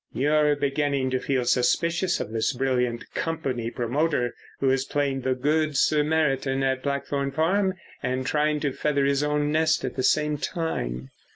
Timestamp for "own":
9.21-9.51